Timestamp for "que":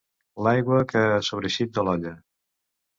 0.93-1.05